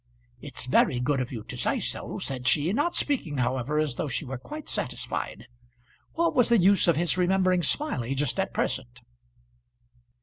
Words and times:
"It's 0.39 0.65
very 0.65 0.99
good 0.99 1.21
of 1.21 1.31
you 1.31 1.43
to 1.43 1.55
say 1.55 1.79
so," 1.79 2.17
said 2.17 2.47
she; 2.47 2.73
not 2.73 2.95
speaking 2.95 3.37
however 3.37 3.77
as 3.77 3.97
though 3.97 4.07
she 4.07 4.25
were 4.25 4.39
quite 4.39 4.67
satisfied. 4.67 5.47
What 6.13 6.33
was 6.33 6.49
the 6.49 6.57
use 6.57 6.87
of 6.87 6.95
his 6.95 7.19
remembering 7.19 7.61
Smiley 7.61 8.15
just 8.15 8.39
at 8.39 8.51
present? 8.51 9.01